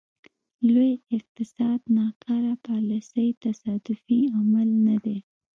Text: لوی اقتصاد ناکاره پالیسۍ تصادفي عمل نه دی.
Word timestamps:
لوی 0.73 0.91
اقتصاد 1.17 1.79
ناکاره 1.97 2.53
پالیسۍ 2.67 3.27
تصادفي 3.45 4.19
عمل 4.37 4.69
نه 4.87 4.97
دی. 5.03 5.17